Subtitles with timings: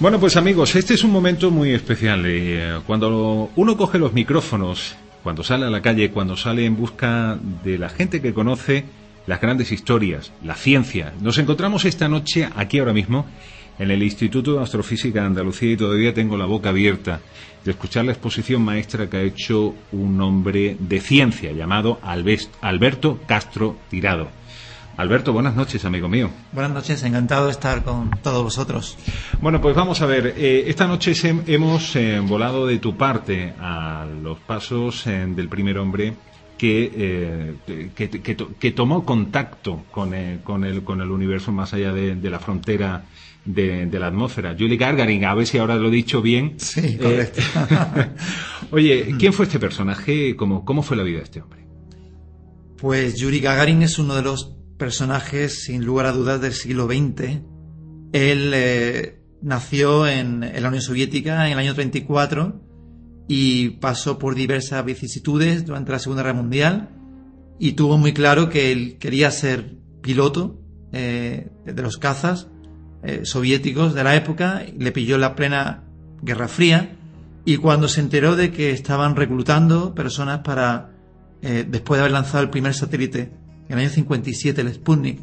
[0.00, 2.22] Bueno, pues amigos, este es un momento muy especial.
[2.24, 7.38] Eh, cuando uno coge los micrófonos, cuando sale a la calle, cuando sale en busca
[7.62, 8.84] de la gente que conoce
[9.26, 13.26] las grandes historias, la ciencia, nos encontramos esta noche aquí ahora mismo
[13.78, 17.20] en el Instituto de Astrofísica de Andalucía y todavía tengo la boca abierta
[17.62, 22.00] de escuchar la exposición maestra que ha hecho un hombre de ciencia llamado
[22.62, 24.39] Alberto Castro Tirado.
[25.00, 26.28] Alberto, buenas noches, amigo mío.
[26.52, 28.98] Buenas noches, encantado de estar con todos vosotros.
[29.40, 31.14] Bueno, pues vamos a ver, eh, esta noche
[31.46, 36.12] hemos eh, volado de tu parte a los pasos eh, del primer hombre
[36.58, 37.56] que,
[37.94, 40.10] que, tomó contacto con,
[40.44, 43.06] con, el, con el universo más allá de, la frontera
[43.46, 44.54] de, la atmósfera.
[44.58, 46.56] Julie Gagarin, a ver si ahora lo he dicho bien.
[46.58, 47.40] Sí, correcto.
[48.70, 50.36] Oye, ¿quién fue este personaje?
[50.36, 51.60] ¿Cómo, ¿Cómo fue la vida de este hombre?
[52.76, 57.42] Pues Yuri Gagarin es uno de los personajes, sin lugar a dudas, del siglo XX.
[58.12, 62.60] Él eh, nació en, la Unión Soviética en el año 34
[63.28, 66.88] y pasó por diversas vicisitudes durante la Segunda Guerra Mundial
[67.60, 72.48] y tuvo muy claro que él quería ser piloto eh, de los cazas
[73.02, 75.84] eh, soviéticos de la época, le pilló la plena
[76.22, 76.96] Guerra Fría
[77.44, 80.90] y cuando se enteró de que estaban reclutando personas para,
[81.42, 83.39] después de haber lanzado el primer satélite
[83.70, 85.20] en el año 57 el Sputnik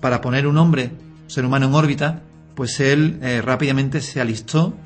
[0.00, 0.90] para poner un hombre,
[1.28, 2.24] ser humano en órbita,
[2.56, 4.76] pues él eh, rápidamente se alistó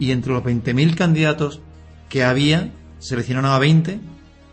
[0.00, 1.60] y entre los 20.000 candidatos
[2.08, 4.00] que había, seleccionaron a 20,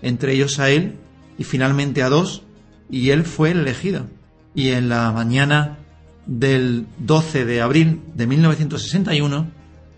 [0.04, 1.00] entre ellos a él
[1.40, 2.44] y finalmente a dos,
[2.92, 4.06] y él fue el elegido.
[4.54, 5.80] Y en la mañana
[6.28, 9.50] del 12 de abril de 1961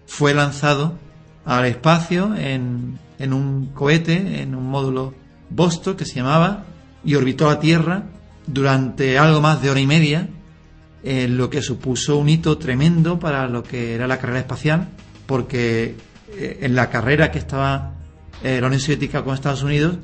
[0.06, 0.98] fue lanzado
[1.44, 5.14] al espacio en, en un cohete, en un módulo
[5.50, 6.64] Vostok que se llamaba
[7.08, 8.04] y orbitó la Tierra
[8.46, 10.28] durante algo más de hora y media,
[11.04, 14.90] lo que supuso un hito tremendo para lo que era la carrera espacial,
[15.26, 15.96] porque
[16.36, 17.94] eh, en la carrera que estaba
[18.44, 19.98] eh, la Unión Soviética con Estados Unidos,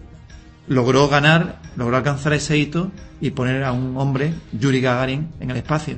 [0.70, 5.58] logró ganar, logró alcanzar ese hito y poner a un hombre, Yuri Gagarin, en el
[5.58, 5.98] espacio.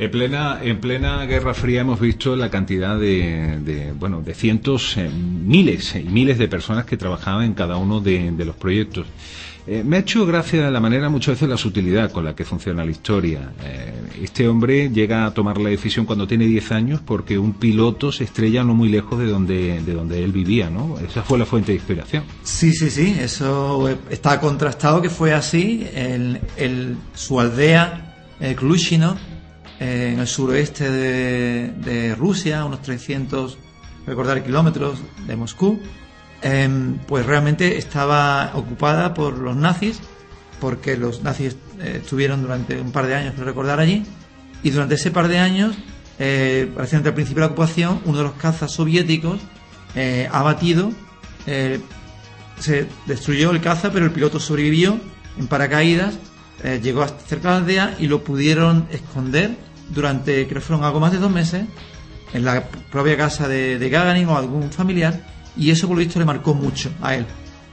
[0.00, 5.08] En plena, en plena Guerra Fría hemos visto la cantidad de, bueno, de cientos, eh,
[5.08, 9.06] miles y miles de personas que trabajaban en cada uno de los proyectos.
[9.66, 12.84] Eh, me ha hecho gracia la manera, muchas veces, la sutilidad con la que funciona
[12.84, 13.52] la historia.
[13.62, 13.92] Eh,
[14.22, 18.24] este hombre llega a tomar la decisión cuando tiene 10 años porque un piloto se
[18.24, 20.98] estrella no muy lejos de donde, de donde él vivía, ¿no?
[20.98, 22.24] Esa fue la fuente de inspiración.
[22.42, 25.86] Sí, sí, sí, eso está contrastado que fue así.
[25.94, 29.16] El, su aldea, el Klushino,
[29.78, 33.58] en el suroeste de, de Rusia, unos 300,
[34.06, 35.80] recordar, kilómetros de Moscú,
[36.42, 40.00] Em, pues realmente estaba ocupada por los nazis,
[40.60, 44.04] porque los nazis eh, estuvieron durante un par de años, no recordar allí,
[44.62, 45.76] y durante ese par de años,
[46.18, 49.40] eh, al principio de la ocupación, uno de los cazas soviéticos
[49.94, 50.92] eh, ha batido,
[51.46, 51.80] eh,
[52.58, 54.98] se destruyó el caza, pero el piloto sobrevivió
[55.38, 56.14] en paracaídas,
[56.80, 59.56] llegó hasta cerca de la aldea y lo pudieron esconder
[59.88, 61.64] durante, creo que fueron algo más de dos meses,
[62.32, 66.18] en la propia casa de, de Gagarin o algún familiar, y eso por lo visto
[66.18, 67.26] le marcó mucho a él.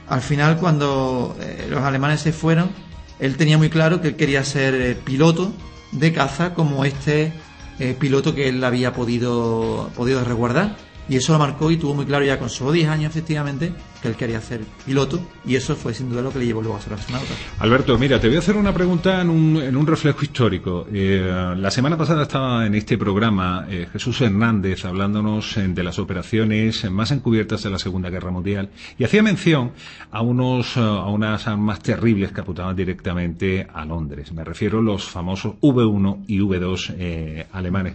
[0.08, 2.70] Al final, cuando eh, los alemanes se fueron,
[3.18, 5.52] él tenía muy claro que él quería ser eh, piloto
[5.92, 7.32] de caza como este
[7.78, 10.76] eh, piloto que él había podido, podido resguardar.
[11.08, 14.08] Y eso lo marcó y tuvo muy claro ya con solo 10 años, efectivamente, que
[14.08, 15.20] él quería ser piloto.
[15.44, 17.32] Y eso fue sin duda lo que le llevó luego a ser astronauta.
[17.58, 20.86] Alberto, mira, te voy a hacer una pregunta en un, en un reflejo histórico.
[20.92, 25.98] Eh, la semana pasada estaba en este programa eh, Jesús Hernández hablándonos eh, de las
[25.98, 29.72] operaciones más encubiertas de la Segunda Guerra Mundial y hacía mención
[30.10, 34.32] a, unos, a unas armas terribles que apuntaban directamente a Londres.
[34.32, 37.94] Me refiero a los famosos V1 y V2 alemanes.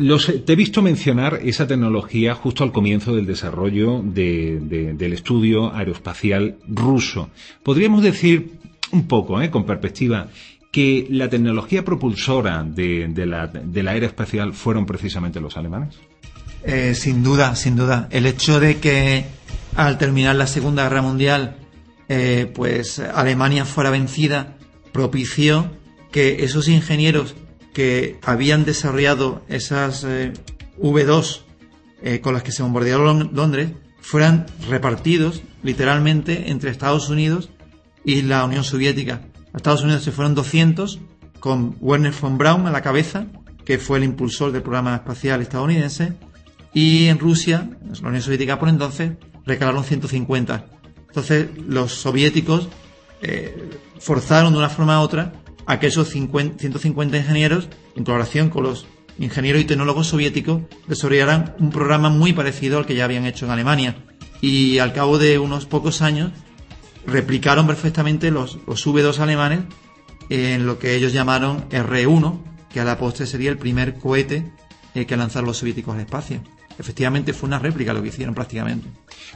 [0.00, 4.02] los, te he visto mencionar esa tecnología justo al comienzo del desarrollo
[5.02, 7.30] del estudio aeroespacial ruso.
[7.62, 8.52] Podríamos decir
[8.92, 9.50] un poco, ¿eh?
[9.50, 10.28] con perspectiva,
[10.70, 15.96] que la tecnología propulsora de, la, de la aeroespacial fueron precisamente los alemanes.
[16.64, 18.08] Eh, sin duda, sin duda.
[18.10, 19.24] El hecho de que
[19.74, 21.56] al terminar la Segunda Guerra Mundial
[22.08, 24.56] eh, pues Alemania fuera vencida,
[24.92, 25.70] propició
[26.10, 27.34] que esos ingenieros
[27.72, 30.32] que habían desarrollado esas eh,
[30.78, 31.40] V2
[32.02, 33.70] eh, con las que se bombardearon Londres
[34.02, 37.48] fueran repartidos literalmente entre Estados Unidos
[38.04, 39.22] y la Unión Soviética.
[39.54, 41.00] A Estados Unidos se fueron 200
[41.40, 43.26] con Werner von Braun a la cabeza,
[43.64, 46.14] que fue el impulsor del programa espacial estadounidense,
[46.74, 47.70] y en Rusia,
[48.00, 49.12] la Unión Soviética por entonces,
[49.46, 50.66] recalaron 150.
[51.08, 52.68] Entonces los soviéticos
[53.20, 55.32] eh, forzaron de una forma u otra
[55.66, 58.86] a que esos 150 ingenieros, en colaboración con los
[59.18, 63.52] ingenieros y tecnólogos soviéticos, desarrollaran un programa muy parecido al que ya habían hecho en
[63.52, 63.96] Alemania.
[64.40, 66.32] Y al cabo de unos pocos años,
[67.06, 69.60] replicaron perfectamente los, los V2 alemanes
[70.28, 72.38] en lo que ellos llamaron R1,
[72.72, 74.50] que a la postre sería el primer cohete
[74.94, 76.40] eh, que lanzaron los soviéticos al espacio
[76.78, 78.88] efectivamente fue una réplica lo que hicieron prácticamente.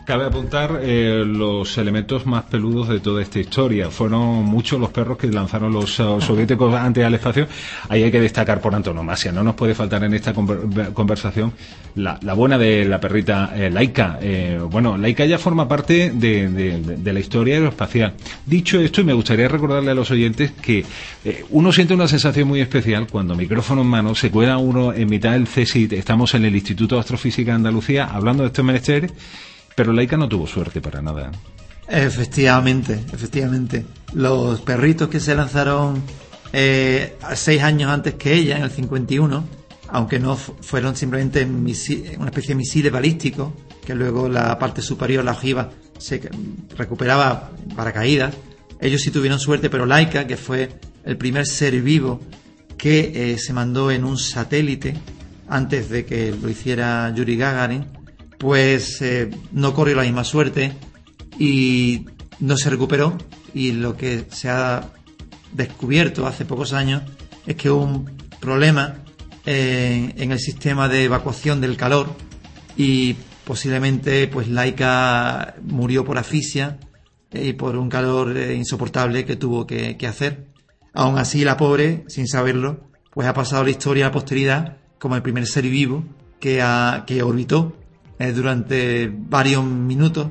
[0.05, 3.91] Cabe apuntar eh, los elementos más peludos de toda esta historia.
[3.91, 7.49] Fueron muchos los perros que lanzaron los uh, soviéticos antes al espacio.
[7.88, 9.33] Ahí hay que destacar por antonomasia.
[9.33, 11.53] No nos puede faltar en esta conversación
[11.97, 14.19] la, buena de la perrita eh, Laika.
[14.23, 18.15] Eh, bueno, Laika ya forma parte de, la historia aeroespacial.
[18.44, 20.85] Dicho esto, y me gustaría recordarle a los oyentes que
[21.50, 25.32] uno siente una sensación muy especial cuando micrófono en mano se cuela uno en mitad
[25.32, 25.94] del CSIT.
[25.94, 29.12] Estamos en el Instituto de Astrofísica Física de Andalucía hablando de estos menesteres,
[29.75, 31.32] pero Laika no tuvo suerte para nada.
[31.88, 33.84] Efectivamente, efectivamente.
[34.14, 36.05] Los perritos que se lanzaron
[36.52, 39.44] eh, seis años antes que ella, en el 51,
[39.88, 43.52] aunque no fueron simplemente una especie de misiles balísticos,
[43.84, 46.20] que luego la parte superior, la ojiva, se
[46.76, 48.37] recuperaba para caídas.
[48.81, 50.69] Ellos sí tuvieron suerte, pero Laika, que fue
[51.05, 52.20] el primer ser vivo
[52.79, 54.94] que eh, se mandó en un satélite,
[55.48, 57.87] antes de que lo hiciera Yuri Gagarin,
[58.38, 60.72] pues eh, no corrió la misma suerte
[61.38, 62.06] y
[62.40, 63.16] no se recuperó.
[63.54, 64.90] Y lo que se ha
[65.52, 67.02] descubierto hace pocos años
[67.46, 68.96] es que hubo un problema
[69.46, 72.08] eh, en el sistema de evacuación del calor
[72.76, 73.14] y
[73.44, 76.78] posiblemente pues Laika murió por asfixia
[77.32, 80.46] y por un calor eh, insoportable que tuvo que, que hacer.
[80.93, 85.16] Aún así la pobre, sin saberlo, pues ha pasado la historia a la posteridad como
[85.16, 86.04] el primer ser vivo
[86.40, 86.64] que,
[87.06, 87.76] que orbitó
[88.19, 90.28] eh, durante varios minutos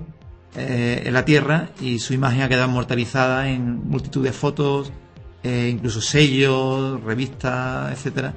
[0.55, 4.91] eh, en la Tierra y su imagen ha quedado inmortalizada en multitud de fotos,
[5.43, 8.33] eh, incluso sellos, revistas, etcétera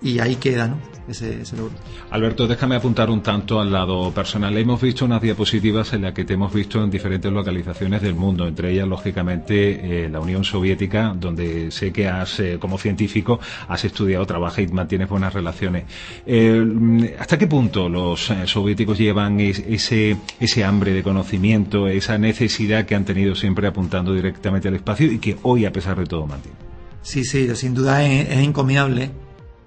[0.00, 0.78] y ahí queda ¿no?
[1.08, 1.72] ese, logro.
[2.10, 4.56] Alberto, déjame apuntar un tanto al lado personal.
[4.56, 8.46] Hemos visto unas diapositivas en las que te hemos visto en diferentes localizaciones del mundo,
[8.46, 13.84] entre ellas, lógicamente, eh, la Unión Soviética, donde sé que has, eh, como científico, has
[13.84, 15.84] estudiado, trabajas y mantienes buenas relaciones.
[16.26, 22.94] Eh, ¿Hasta qué punto los soviéticos llevan ese, ese hambre de conocimiento, esa necesidad que
[22.94, 26.58] han tenido siempre apuntando directamente al espacio y que hoy, a pesar de todo, mantienen?
[27.02, 29.10] Sí, sí, sin duda es, es encomiable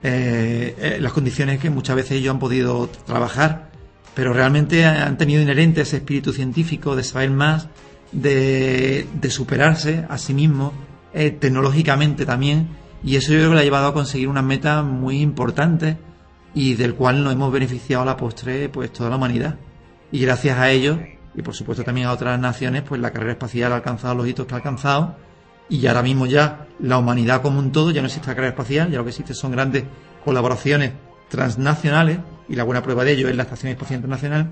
[0.03, 3.69] eh, eh, las condiciones que muchas veces ellos han podido trabajar,
[4.15, 7.67] pero realmente han tenido inherente ese espíritu científico de saber más,
[8.11, 10.73] de, superarse a sí mismos,
[11.13, 12.69] eh, tecnológicamente también,
[13.03, 15.97] y eso yo creo que le ha llevado a conseguir unas metas muy importantes
[16.53, 19.57] y del cual nos hemos beneficiado a la postre pues toda la humanidad.
[20.11, 20.97] Y gracias a ellos,
[21.35, 24.45] y por supuesto también a otras naciones, pues la carrera espacial ha alcanzado los hitos
[24.45, 25.15] que ha alcanzado
[25.71, 28.91] y ahora mismo ya la humanidad como un todo ya no existe la carrera espacial,
[28.91, 29.85] ya lo que existe son grandes
[30.23, 30.91] colaboraciones
[31.29, 34.49] transnacionales y la buena prueba de ello es la Estación Espacial Internacional.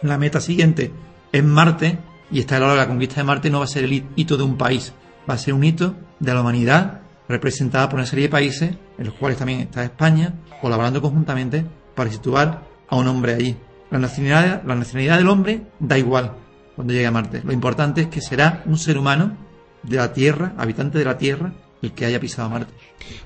[0.00, 0.90] La meta siguiente
[1.30, 1.98] es Marte
[2.30, 4.42] y está claro que la conquista de Marte no va a ser el hito de
[4.42, 4.94] un país,
[5.28, 9.04] va a ser un hito de la humanidad representada por una serie de países, en
[9.04, 13.54] los cuales también está España, colaborando conjuntamente para situar a un hombre allí.
[13.90, 16.32] La nacionalidad, la nacionalidad del hombre da igual
[16.74, 17.42] cuando llegue a Marte.
[17.44, 19.47] Lo importante es que será un ser humano
[19.82, 22.72] de la Tierra, habitante de la Tierra, el que haya pisado Marte.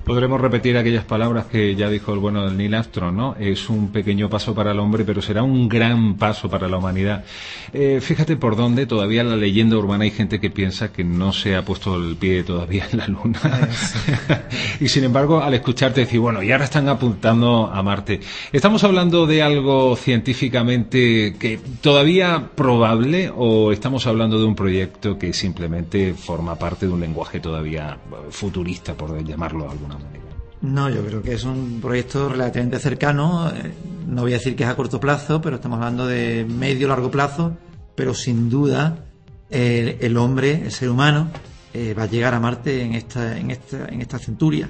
[0.03, 3.35] Podremos repetir aquellas palabras que ya dijo el bueno del Neil Armstrong, ¿no?
[3.39, 7.23] Es un pequeño paso para el hombre, pero será un gran paso para la humanidad.
[7.71, 11.55] Eh, fíjate por dónde todavía la leyenda urbana hay gente que piensa que no se
[11.55, 13.39] ha puesto el pie todavía en la Luna.
[14.79, 18.19] y sin embargo, al escucharte decir, bueno, y ahora están apuntando a Marte.
[18.51, 25.33] ¿Estamos hablando de algo científicamente que todavía probable o estamos hablando de un proyecto que
[25.33, 27.97] simplemente forma parte de un lenguaje todavía
[28.29, 30.23] futurista, por llamarlo de alguna manera.
[30.61, 33.49] No, yo creo que es un proyecto relativamente cercano.
[33.49, 33.73] Eh,
[34.07, 37.11] no voy a decir que es a corto plazo, pero estamos hablando de medio largo
[37.11, 37.57] plazo.
[37.95, 39.05] Pero sin duda,
[39.49, 41.29] el, hombre, el ser humano,
[41.73, 44.69] eh, va a llegar a Marte en esta, en esta, en esta centuria.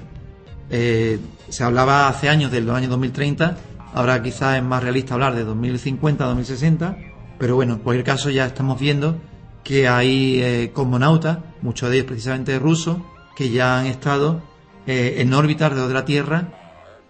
[0.70, 3.56] Eh, se hablaba hace años del año 2030,
[3.94, 6.96] ahora quizás es más realista hablar de 2050, 2060,
[7.38, 9.18] pero bueno, en cualquier caso ya estamos viendo
[9.62, 12.98] que hay eh, cosmonautas, muchos de ellos precisamente rusos,
[13.36, 14.42] que ya han estado
[14.86, 16.48] eh, en órbita alrededor de la Tierra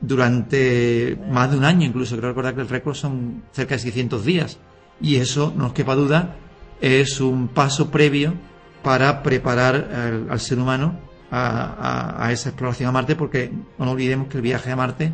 [0.01, 4.25] durante más de un año, incluso creo recordar que el récord son cerca de 600
[4.25, 4.59] días.
[5.01, 6.37] Y eso, no nos quepa duda,
[6.81, 8.35] es un paso previo
[8.83, 10.99] para preparar al, ser humano
[11.31, 15.13] a, esa exploración a Marte, porque no olvidemos que el viaje a Marte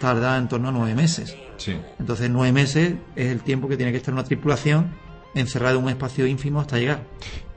[0.00, 1.36] tarda en torno a nueve meses.
[1.98, 4.92] Entonces, nueve meses es el tiempo que tiene que estar una tripulación
[5.34, 7.04] encerrada en un espacio ínfimo hasta llegar.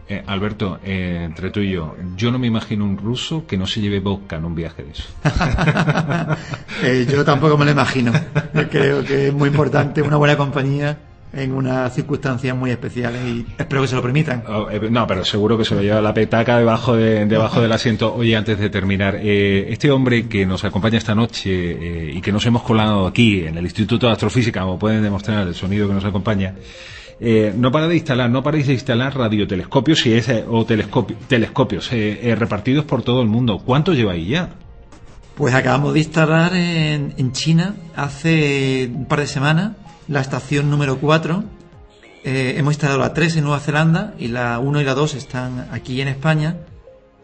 [0.07, 3.65] Eh, Alberto, eh, entre tú y yo, yo no me imagino un ruso que no
[3.65, 5.05] se lleve vodka en un viaje de eso.
[6.83, 8.11] Eh, yo tampoco me lo imagino.
[8.69, 10.97] creo que es muy importante una buena compañía
[11.33, 14.43] en unas circunstancias muy especiales y espero que se lo permitan.
[14.47, 18.13] Oh, no, pero seguro que se lo lleva la petaca debajo, de, debajo del asiento.
[18.13, 22.61] Oye, antes de terminar, este hombre que nos acompaña esta noche y que nos hemos
[22.63, 26.53] colado aquí en el Instituto de Astrofísica, como pueden demostrar el sonido que nos acompaña,
[27.19, 32.19] eh, no para de instalar, no paráis de instalar radiotelescopios y ese, o telescopios eh,
[32.21, 33.61] eh, repartidos por todo el mundo.
[33.63, 34.49] ¿Cuánto lleváis ya?
[35.35, 39.73] Pues acabamos de instalar en, China hace un par de semanas
[40.07, 41.43] la estación número 4.
[42.23, 45.99] hemos instalado la 3 en Nueva Zelanda y la 1 y la 2 están aquí
[46.01, 46.57] en España.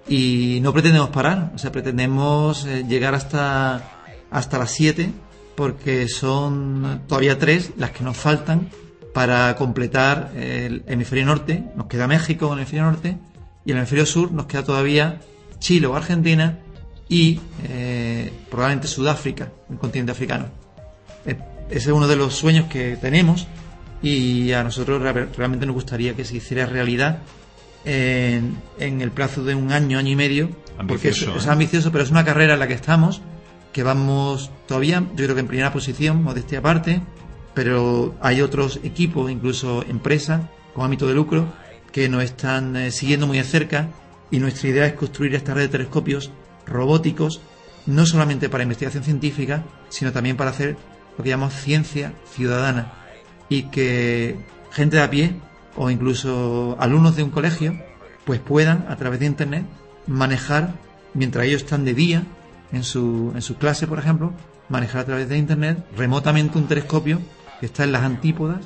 [0.07, 5.11] Y no pretendemos parar, o sea, pretendemos llegar hasta, hasta las 7
[5.55, 8.69] porque son todavía tres las que nos faltan
[9.13, 11.63] para completar el hemisferio norte.
[11.75, 13.17] Nos queda México en el hemisferio norte
[13.65, 15.21] y en el hemisferio sur nos queda todavía
[15.59, 16.59] Chile o Argentina
[17.09, 20.47] y eh, probablemente Sudáfrica, el continente africano.
[21.25, 21.37] Ese
[21.69, 23.47] es uno de los sueños que tenemos
[24.01, 27.19] y a nosotros realmente nos gustaría que se hiciera realidad
[27.85, 30.49] en, el plazo de un año, año y medio.
[30.87, 31.49] porque es, es, ¿eh?
[31.49, 33.21] ambicioso, pero es una carrera en la que estamos,
[33.71, 37.01] que vamos todavía, yo creo que en primera posición, modestia aparte,
[37.53, 40.41] pero hay otros equipos, incluso empresas
[40.73, 41.47] con ámbito de lucro,
[41.91, 43.89] que nos están eh, siguiendo muy de cerca
[44.29, 46.31] y nuestra idea es construir esta red de telescopios
[46.65, 47.41] robóticos,
[47.85, 50.77] no solamente para investigación científica, sino también para hacer
[51.17, 52.93] lo que llamamos ciencia ciudadana
[53.49, 54.37] y que
[54.71, 55.35] gente de a pie
[55.75, 57.77] o incluso alumnos de un colegio
[58.25, 59.65] pues puedan a través de internet
[60.07, 60.73] manejar
[61.13, 62.23] mientras ellos están de día
[62.71, 64.31] en su, en su clase por ejemplo
[64.69, 67.19] manejar a través de internet remotamente un telescopio
[67.61, 68.65] que está en las antípodas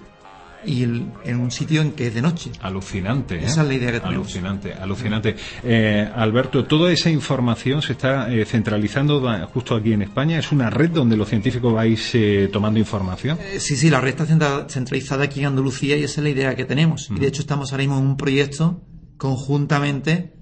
[0.65, 2.49] y en un sitio en que es de noche.
[2.61, 3.35] Alucinante.
[3.35, 3.45] ¿eh?
[3.45, 4.27] Esa es la idea que tenemos.
[4.27, 5.35] Alucinante, alucinante.
[5.63, 9.21] Eh, Alberto, toda esa información se está eh, centralizando
[9.53, 10.39] justo aquí en España.
[10.39, 12.13] ¿Es una red donde los científicos vais
[12.53, 13.37] tomando información?
[13.59, 16.63] sí, sí, la red está centralizada aquí en Andalucía y esa es la idea que
[16.63, 17.09] tenemos.
[17.11, 18.81] Y de hecho estamos ahora mismo en un proyecto
[19.17, 20.33] conjuntamente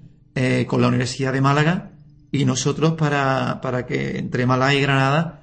[0.68, 1.90] con la Universidad de Málaga
[2.30, 5.42] y nosotros para, para que entre Málaga y Granada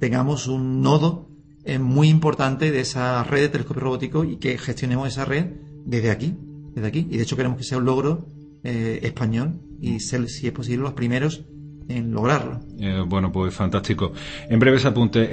[0.00, 1.29] tengamos un nodo
[1.78, 5.46] muy importante de esa red de telescopio robótico y que gestionemos esa red
[5.84, 6.36] desde aquí,
[6.74, 7.06] desde aquí.
[7.10, 8.26] Y de hecho queremos que sea un logro
[8.62, 11.44] eh, español y ser, si es posible, los primeros
[11.90, 12.60] en lograrlo.
[12.80, 14.12] Eh, bueno, pues fantástico.
[14.48, 15.28] En breves apuntes,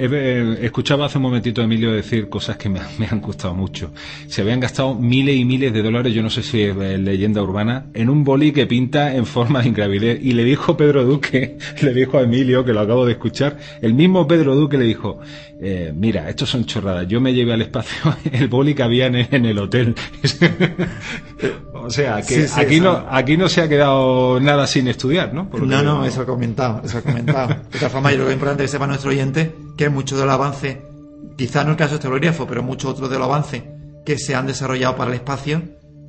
[0.60, 3.92] escuchaba hace un momentito a Emilio decir cosas que me, han gustado mucho.
[4.26, 7.86] Se habían gastado miles y miles de dólares, yo no sé si es leyenda urbana,
[7.94, 10.20] en un boli que pinta en forma de ingravidez.
[10.22, 13.94] Y le dijo Pedro Duque, le dijo a Emilio, que lo acabo de escuchar, el
[13.94, 15.20] mismo Pedro Duque le dijo,
[15.60, 19.44] eh, mira, estos son chorradas, yo me llevé al espacio el boli que había en,
[19.46, 19.94] el hotel.
[21.72, 25.48] o sea, que aquí, no, aquí no se ha quedado nada sin estudiar, ¿no?
[25.52, 27.48] no, no, eso comentado, eso comentado.
[27.72, 30.30] De todas formas, yo creo que es importante que sepa nuestro oyente que mucho del
[30.30, 30.82] avance,
[31.36, 32.08] quizá no el caso de este
[32.46, 33.62] pero muchos otros de los avances
[34.04, 35.62] que se han desarrollado para el espacio,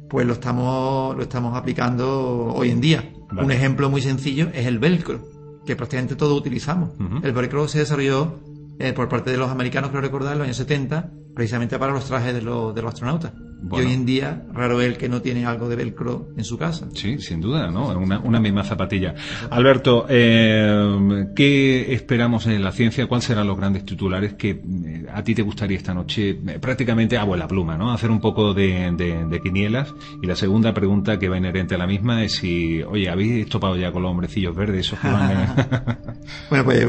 [0.09, 3.11] pues lo estamos, lo estamos aplicando hoy en día.
[3.31, 5.19] Un ejemplo muy sencillo es el velcro,
[5.65, 6.91] que prácticamente todos utilizamos.
[7.21, 8.39] El velcro se desarrolló
[8.79, 12.05] eh, por parte de los americanos, creo recordar, en los años 70, precisamente para los
[12.05, 13.33] trajes de, los, de los astronautas.
[13.71, 16.87] Y hoy en día, raro el que no tiene algo de velcro en su casa.
[16.93, 17.89] Sí, sin duda, ¿no?
[17.89, 19.15] Una, una misma zapatilla.
[19.49, 23.05] Alberto, eh, ¿qué esperamos en la ciencia?
[23.07, 26.29] ¿Cuáles serán los grandes titulares que eh, a ti te gustaría esta noche?
[26.29, 27.91] Eh, prácticamente a la pluma, ¿no?
[27.91, 28.91] Hacer un poco de,
[29.29, 29.93] de, quinielas.
[30.21, 33.75] Y la segunda pregunta que va inherente a la misma es si, oye, ¿habéis topado
[33.75, 34.87] ya con los hombrecillos verdes?
[34.87, 35.07] Esos que
[36.49, 36.87] bueno, pues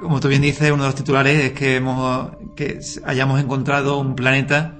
[0.00, 4.14] como tú bien dices, uno de los titulares es que, hemos, que hayamos encontrado un
[4.14, 4.76] planeta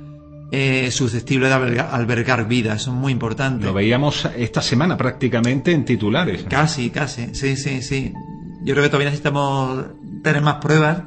[0.51, 2.75] eh, susceptible de albergar, vida.
[2.75, 3.67] Eso es muy importante.
[3.67, 6.45] Lo veíamos esta semana prácticamente en titulares.
[6.49, 7.35] Casi, casi.
[7.35, 8.13] Sí, sí, sí.
[8.63, 9.85] Yo creo que todavía necesitamos
[10.23, 11.03] tener más pruebas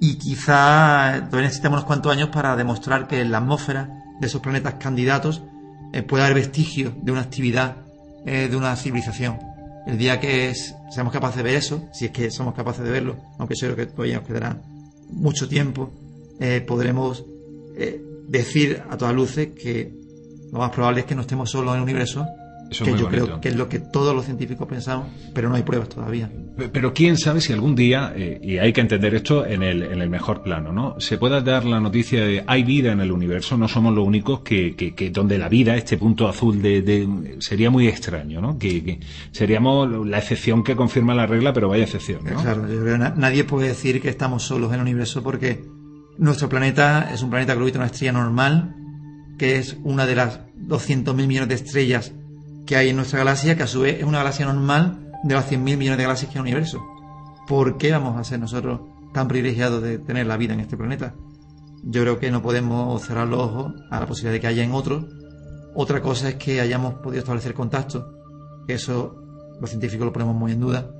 [0.00, 3.88] y quizá todavía necesitamos unos cuantos años para demostrar que en la atmósfera
[4.20, 5.42] de esos planetas candidatos
[5.92, 7.76] eh, puede haber vestigios de una actividad
[8.26, 9.38] eh, de una civilización.
[9.86, 10.50] El día que
[10.94, 13.76] seamos capaces de ver eso, si es que somos capaces de verlo, aunque yo creo
[13.76, 14.62] que todavía nos quedará
[15.10, 15.90] mucho tiempo,
[16.40, 17.24] eh, podremos
[17.76, 19.92] eh, decir a todas luces que
[20.52, 22.26] lo más probable es que no estemos solos en el universo,
[22.70, 25.88] que yo creo que es lo que todos los científicos pensamos, pero no hay pruebas
[25.88, 26.30] todavía.
[26.72, 30.00] Pero quién sabe si algún día, eh, y hay que entender esto en el, en
[30.00, 31.00] el mejor plano, ¿no?
[31.00, 34.40] Se pueda dar la noticia de hay vida en el universo, no somos los únicos
[34.40, 38.58] que, que, donde la vida, este punto azul de, sería muy extraño, ¿no?
[38.58, 39.00] Que,
[39.32, 42.40] seríamos la excepción que confirma la regla, pero vaya excepción, ¿no?
[42.40, 45.64] Claro, yo creo que nadie puede decir que estamos solos en el universo porque
[46.18, 48.76] nuestro planeta es un planeta que orbita una estrella normal,
[49.38, 52.12] que es una de las 200.000 millones de estrellas
[52.66, 55.50] que hay en nuestra galaxia, que a su vez es una galaxia normal de las
[55.50, 56.82] 100.000 millones de galaxias que hay en el universo.
[57.46, 58.80] ¿Por qué vamos a ser nosotros
[59.12, 61.14] tan privilegiados de tener la vida en este planeta?
[61.82, 64.72] Yo creo que no podemos cerrar los ojos a la posibilidad de que haya en
[64.72, 65.06] otro.
[65.74, 68.14] Otra cosa es que hayamos podido establecer contacto,
[68.68, 69.20] eso
[69.60, 70.90] los científicos lo ponemos muy en duda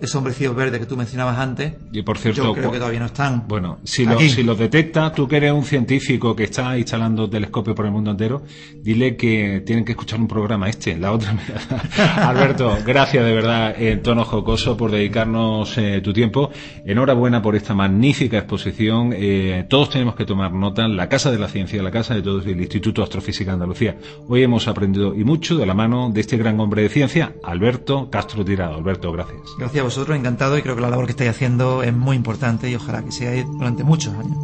[0.00, 3.06] esos hombrecitos verdes que tú mencionabas antes, y por cierto, yo creo que todavía no
[3.06, 3.46] están.
[3.48, 7.74] Bueno, si los si lo detectas, tú que eres un científico que está instalando telescopios
[7.74, 8.42] por el mundo entero,
[8.82, 11.34] dile que tienen que escuchar un programa este, la otra
[12.16, 16.50] Alberto, gracias de verdad en tono jocoso por dedicarnos eh, tu tiempo.
[16.84, 19.12] Enhorabuena por esta magnífica exposición.
[19.14, 20.88] Eh, todos tenemos que tomar nota.
[20.88, 23.96] La Casa de la Ciencia, la Casa de Todos del Instituto Astrofísica Andalucía.
[24.28, 28.10] Hoy hemos aprendido y mucho de la mano de este gran hombre de ciencia, Alberto
[28.10, 28.74] Castro Tirado.
[28.76, 29.40] Alberto, gracias.
[29.58, 32.74] Gracias vosotros, encantado y creo que la labor que estáis haciendo es muy importante y
[32.74, 34.36] ojalá que sea durante muchos años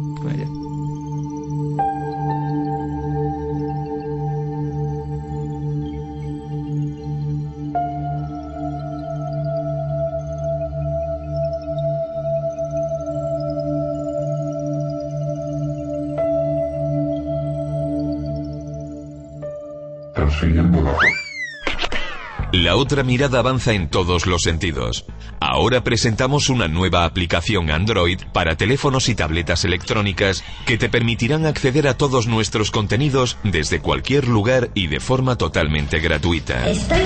[22.53, 25.05] La otra mirada avanza en todos los sentidos.
[25.53, 31.87] Ahora presentamos una nueva aplicación Android para teléfonos y tabletas electrónicas que te permitirán acceder
[31.87, 36.67] a todos nuestros contenidos desde cualquier lugar y de forma totalmente gratuita.
[36.67, 36.97] Estoy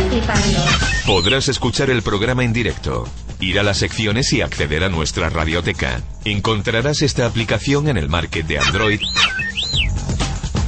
[1.06, 3.06] Podrás escuchar el programa en directo,
[3.41, 6.02] ir a las secciones y acceder a nuestra radioteca.
[6.24, 9.02] Encontrarás esta aplicación en el market de Android.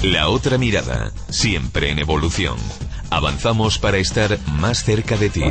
[0.03, 2.57] La otra mirada, siempre en evolución.
[3.09, 5.43] Avanzamos para estar más cerca de ti.